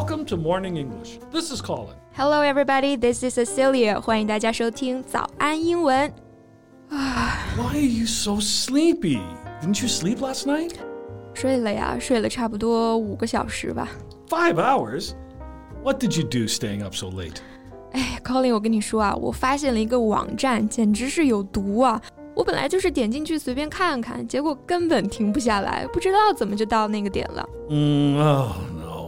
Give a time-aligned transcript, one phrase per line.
[0.00, 1.18] Welcome to Morning English.
[1.32, 1.96] This is Colin.
[2.14, 2.96] Hello, everybody.
[2.96, 4.00] This is Cecilia.
[4.00, 6.12] 欢迎大家收听早安英文。
[6.90, 9.20] Why are you so sleepy?
[9.60, 10.74] Didn't you sleep last night?
[11.34, 13.88] 睡了呀，睡了差不多五个小时吧。
[14.28, 15.12] Five hours?
[15.82, 17.36] What did you do staying up so late?
[17.92, 22.00] 哎，Colin，我跟你说啊，我发现了一个网站，简直是有毒啊！
[22.34, 27.48] 我本来就是点进去随便看看，结果根本停不下来，不知道怎么就到那个点了。
[27.70, 28.69] Mm, oh, no.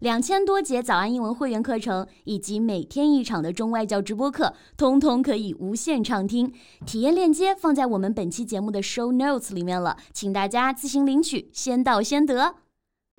[0.00, 6.52] 两千多节早安英文会员课程以及每天一场的中外教直播课，通通可以无限畅听。
[6.84, 12.56] 体验链接放在我们本期节目的 show notes 里面了，请大家自行领取，先到先得。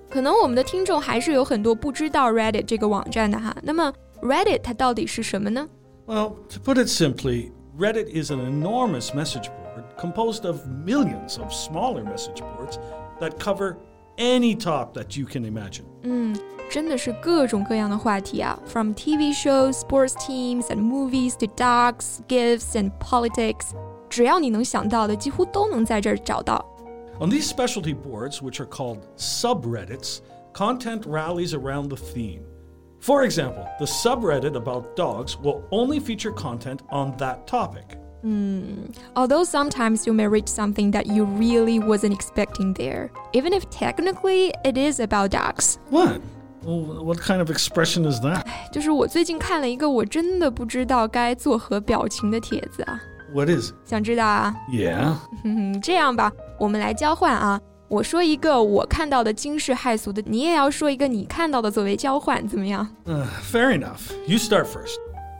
[0.07, 3.57] 可能我们的听众还是有很多不知道 Reddit 这个网站的哈。
[3.63, 3.91] 那么
[4.21, 5.67] Reddit 它到底是什么呢
[6.05, 12.03] ？Well, to put it simply, Reddit is an enormous message board composed of millions of smaller
[12.03, 12.77] message boards
[13.19, 13.77] that cover
[14.16, 15.84] any top that you can imagine.
[16.02, 16.36] 嗯，
[16.70, 23.72] 真的是各种各样的话题啊，from TV shows, sports teams and movies to dogs, gifts and politics，
[24.08, 26.64] 只要你能想到的，几乎都能在这儿找到。
[27.20, 30.20] On these specialty boards, which are called subreddits,
[30.52, 32.42] content rallies around the theme.
[33.00, 37.98] For example, the subreddit about dogs will only feature content on that topic.
[39.14, 44.52] Although sometimes you may reach something that you really wasn't expecting there, even if technically
[44.64, 45.78] it is about dogs。
[45.90, 46.20] What?
[46.64, 48.46] Well, what kind of expression is that?
[48.70, 53.00] 就是我最近看了一个我真的不知道该作何表情的帖子啊，
[53.34, 53.72] What is?
[53.72, 53.74] it?
[53.84, 54.54] 想知道啊？
[54.70, 55.16] Yeah.
[55.42, 57.60] 嗯，这样吧，我们来交换啊。
[57.88, 64.12] 我说一个我看到的惊世骇俗的，你也要说一个你看到的作为交换，怎么样 Uh, fair enough.
[64.28, 64.96] You start first.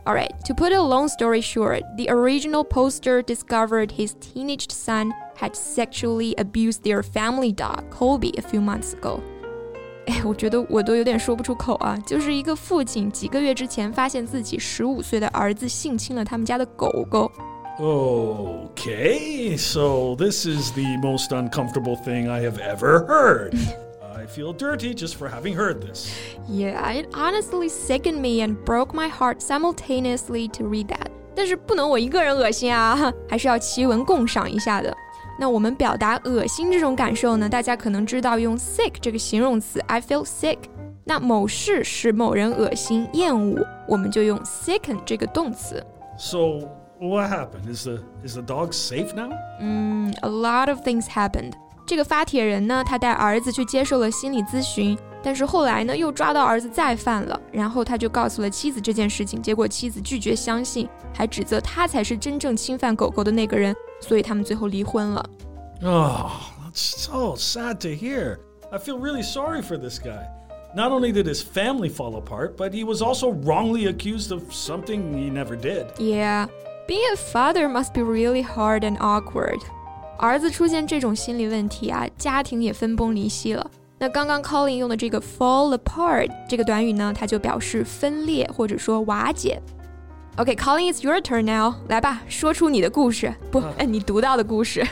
[0.07, 5.55] Alright, to put a long story short, the original poster discovered his teenage son had
[5.55, 9.21] sexually abused their family dog, Colby, a few months ago.
[10.07, 11.97] 哎，我觉得我都有点说不出口啊。
[12.05, 17.31] 就是一个父亲几个月之前发现自己十五岁的儿子性侵了他们家的狗狗。
[17.79, 23.57] Okay, so this is the most uncomfortable thing I have ever heard.
[24.27, 26.13] I feel dirty just for having heard this.
[26.47, 31.07] Yeah, it honestly sickened me and broke my heart simultaneously to read that.
[31.35, 34.95] 但是不能我一个人恶心啊，还是要齐文共赏一下的。
[35.39, 40.57] 那我们表达恶心这种感受呢，大家可能知道用 sick 这个形容词，I feel sick。
[41.05, 45.83] 那某事使某人恶心、厌恶，我们就用 sicken 这个动词。
[46.17, 47.73] So what happened?
[47.73, 49.31] Is the is the dog safe now?
[49.59, 51.53] 嗯，a lot of things happened。
[51.87, 65.29] 这个发帖人呢，他带儿子去接受了心理咨询，但是后来呢，又抓到儿子再犯了，然后他就告诉了妻子这件事情，结果妻子拒绝相信，还指责他才是真正侵犯狗狗的那个人，所以他们最后离婚了。
[65.83, 66.31] Oh,
[66.65, 68.39] that's so sad to hear.
[68.71, 70.25] I feel really sorry for this guy.
[70.73, 75.13] Not only did his family fall apart, but he was also wrongly accused of something
[75.13, 75.87] he never did.
[75.99, 76.47] Yeah,
[76.87, 79.59] being a father must be really hard and awkward.
[80.17, 83.71] 儿子出现这种心理问题啊，家庭也分崩离析了。
[83.99, 89.61] 那刚刚 Colin 用的这个 fall apart 这个短语呢，它就表示分裂或者说瓦解。
[90.35, 91.75] OK, Colin, it's your turn now.
[91.89, 94.85] 来吧，说出你的故事，不，哎，你读到的故事。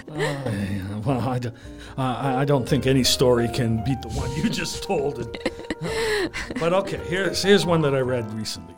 [1.03, 1.49] Well, I, do,
[1.95, 5.25] I, I don't think any story can beat the one you just told.
[6.59, 8.75] but okay, here's, here's one that I read recently.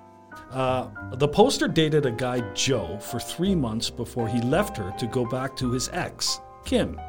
[0.52, 5.08] Uh, the poster dated a guy, Joe, for three months before he left her to
[5.08, 7.00] go back to his ex, Kim.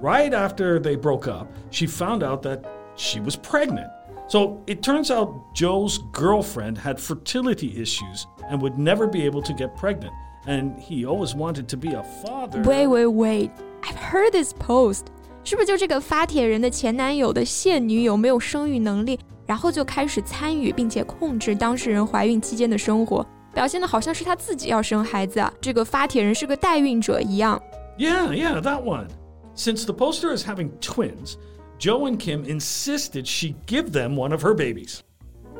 [0.00, 2.64] Right after they broke up, she found out that
[2.96, 3.90] she was pregnant.
[4.28, 9.52] So it turns out Joe's girlfriend had fertility issues and would never be able to
[9.52, 10.14] get pregnant.
[10.46, 12.62] And he always wanted to be a father.
[12.62, 13.50] Wait, wait, wait.
[13.82, 15.08] I've heard this post.
[15.44, 27.60] 是不是就这个发帖人的前男友的现女友没有生育能力， 然后就开始参与并且控制当事人怀孕期间的生活，表现的好像是他自己要生孩子啊，这个发帖人是个代孕者一样。
[27.98, 29.08] Yeah, yeah, that one.
[29.54, 31.36] Since the poster is having twins,
[31.78, 35.00] Joe and Kim insisted she give them one of her babies.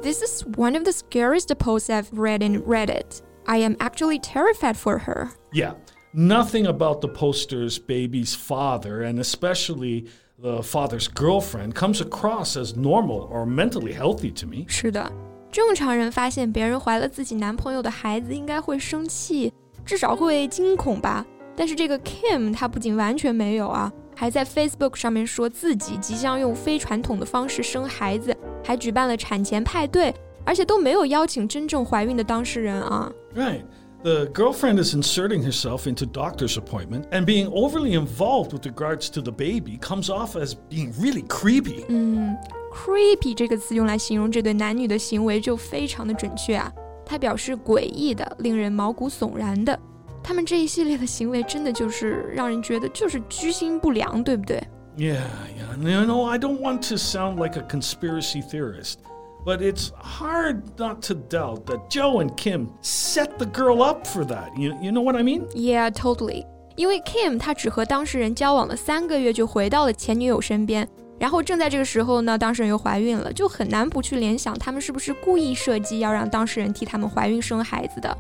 [0.03, 3.23] This is one of the scariest posts I've read in Reddit.
[3.47, 5.31] I am actually terrified for her.
[5.53, 5.75] Yeah,
[6.13, 10.07] nothing about the poster's baby's father, and especially
[10.41, 14.65] the father's girlfriend, comes across as normal or mentally healthy to me.
[14.67, 15.11] 是的，
[15.51, 19.53] 正常人发现别人怀了自己男朋友的孩子，应该会生气，
[19.85, 21.25] 至少会惊恐吧。
[21.57, 30.13] 但是这个 Kim 她不仅完全没有啊，还在 Facebook 上面说自己即将用非传统的方式生孩子，还举办了产前派对，
[30.45, 33.13] 而且都没有邀请真正怀孕的当事人啊。
[33.37, 33.63] Right.
[34.03, 39.23] The girlfriend is inserting herself into doctor's appointment and being overly involved with regards to
[39.23, 41.87] the baby comes off as being really creepy.
[41.89, 42.37] 嗯，
[42.71, 46.71] creepy 这个词用来形容这对男女的行为就非常的准确啊。
[47.07, 49.79] 它表示诡异的、令人毛骨悚然的。
[50.23, 54.63] 他们这一系列的行为真的就是让人觉得就是居心不良，对不对？
[54.97, 55.23] Yeah,
[55.57, 55.77] yeah.
[55.83, 58.97] You know, I don't want to sound like a conspiracy theorist.
[59.45, 64.25] But it's hard not to doubt that Joe and Kim set the girl up for
[64.25, 64.57] that.
[64.57, 65.47] You, you know what I mean?
[65.55, 66.47] Yeah, totally.
[66.77, 70.89] 因为 Kim 他只和当事人交往了三个月就回到了前女友身边，
[71.21, 78.17] 然后正在这个时候呢，当事人又怀孕了，就很难不去联想他们是不是故意设计要让当事人替他们怀孕生孩子的。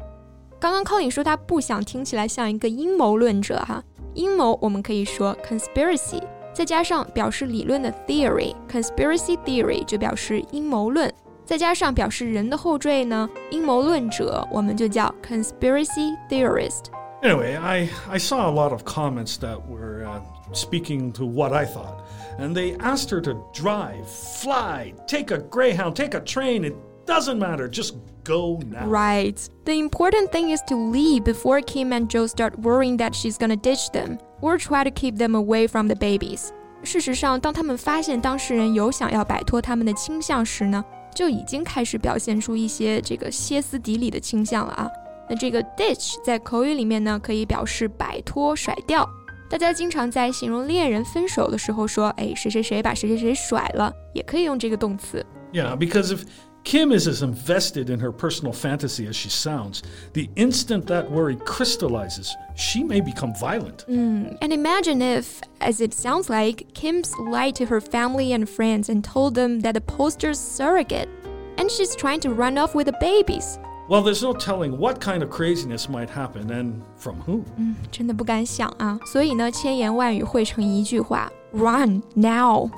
[0.61, 6.23] 刚刚 Colin 说他不想听起来像一个阴谋论者哈，阴谋我们可以说 conspiracy。
[6.53, 11.12] 再加上表示理论的 theory，conspiracy theory 就表示阴谋论。
[11.45, 20.21] 再加上表示人的后缀呢，阴谋论者，我们就叫 conspiracy theorist。Anyway, I, I saw a lot of comments that were uh,
[20.53, 22.03] speaking to what I thought.
[22.39, 26.65] And they asked her to drive, fly, take a Greyhound, take a train.
[26.65, 26.75] It
[27.06, 27.69] doesn't matter.
[27.69, 28.87] Just go now.
[28.89, 29.37] Right.
[29.65, 33.56] The important thing is to leave before Kim and Joe start worrying that she's gonna
[33.56, 36.49] ditch them or try to keep them away from the babies.
[36.83, 40.85] 事实上，当他们发现当事人有想要摆脱他们的倾向时呢，
[41.15, 44.91] 就已经开始表现出一些这个歇斯底里的倾向了啊。
[45.29, 49.09] 那这个 ditch 在口语里面呢，可以表示摆脱、甩掉。
[49.49, 55.25] 大家经常在形容恋人分手的时候说，哎，谁谁谁把谁谁谁甩了，也可以用这个动词。
[55.53, 56.23] Yeah, because if
[56.69, 59.83] Kim is as invested in her personal fantasy as she sounds.
[60.15, 63.85] The instant that worry crystallizes, she may become violent.
[63.87, 68.89] Mm, and imagine if, as it sounds like, Kim's lied to her family and friends
[68.89, 71.11] and told them that the poster's surrogate,
[71.59, 73.59] and she's trying to run off with the babies.
[73.87, 77.45] Well, there's no telling what kind of craziness might happen and from who.
[77.59, 78.99] 嗯，真的不敢想啊。
[79.12, 82.71] 所以呢，千言万语汇成一句话：Run now.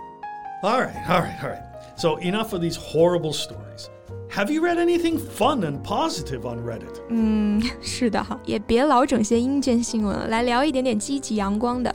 [0.64, 1.62] All right, all right, all right.
[1.96, 3.88] So, enough of these horrible stories.
[4.28, 7.00] Have you read anything fun and positive on Reddit?
[7.08, 11.94] 嗯，是的哈，也别老整些阴间新闻了，来聊一点点积极阳光的。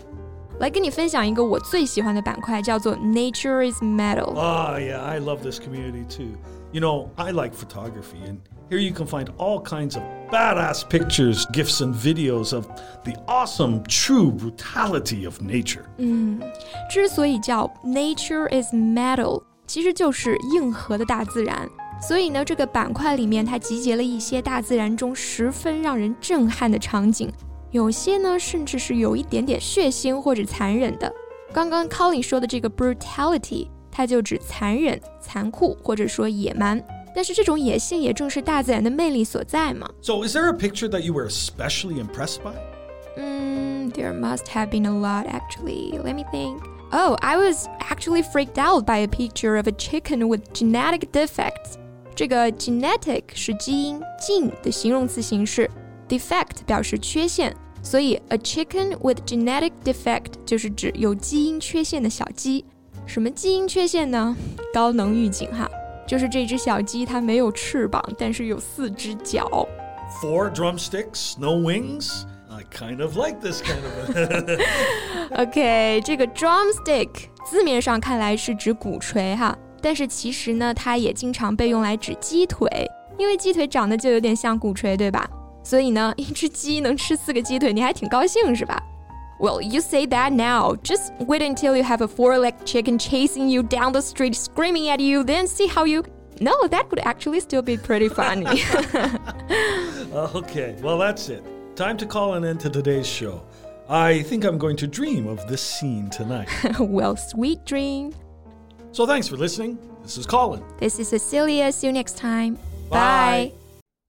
[0.60, 6.38] 来跟你分享一个我最喜欢的板块，叫做 Nature is Metal。Oh yeah, I love this community too.
[6.72, 8.38] You know, I like photography and
[8.70, 12.66] here you can find all kinds of badass pictures, gifs, and videos of
[13.04, 15.84] the awesome, true brutality of nature.
[15.98, 16.40] 嗯，
[16.90, 21.70] 之所以叫 Nature is Metal， 其实就是硬核的大自然。
[22.02, 27.32] 所以呢，这个板块里面它集结了一些大自然中十分让人震撼的场景，
[27.70, 31.14] 有些呢甚至是有一点点血腥或者残忍的。
[31.54, 36.84] 刚刚 Colin 说的这个 brutality，它就指残忍、残酷或者说野蛮。
[37.14, 39.88] 但是这种野性也正是大自然的魅力所在嘛。
[40.02, 42.54] So is there a picture that you were especially impressed by?
[43.18, 46.00] Mm, there must have been a lot actually.
[46.02, 46.58] Let me think.
[46.92, 51.78] Oh, I was actually freaked out by a picture of a chicken with genetic defects.
[52.14, 55.70] 这个 genetic 是基因近的形容词形式，
[56.10, 62.66] defect 表示缺陷，所以 a chicken with genetic defect 就是指有基因缺陷的小鸡。
[63.06, 64.36] 什么基因缺陷呢？
[64.74, 65.70] 高能预警哈，
[66.06, 69.66] 就是这只小鸡它没有翅膀，但是有四只脚。
[70.22, 72.26] Four drumsticks, no wings.
[72.66, 74.60] I kind of like this kind of.
[75.40, 77.10] OK，这个 drumstick
[77.50, 79.58] 字面上看来是指鼓槌哈。
[79.82, 82.68] 但是其实呢，它也经常被用来指鸡腿，
[83.18, 85.30] 因为鸡腿长得就有点像鼓槌，对吧？
[85.64, 88.82] 所以呢，一只鸡能吃四个鸡腿，你还挺高兴是吧？
[89.40, 90.76] Well, you say that now.
[90.84, 95.00] Just wait until you have a four-legged chicken chasing you down the street, screaming at
[95.00, 96.04] you, then see how you.
[96.40, 98.46] No, that would actually still be pretty funny.
[100.14, 101.44] okay, well, that's it.
[101.76, 103.42] Time to call an end to today's show.
[103.90, 106.48] I think I'm going to dream of this scene tonight.
[106.80, 108.14] well, sweet dream.
[108.92, 109.78] So thanks for listening.
[110.04, 110.62] This is Colin.
[110.80, 111.72] This is Cecilia.
[111.72, 112.58] See you next time.
[112.90, 113.52] Bye.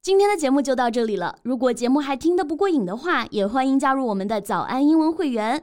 [0.02, 1.36] 今天的节目就到这里了。
[1.42, 5.62] 如果节目还听得不过瘾的话，也欢迎加入我们的早安英文会员。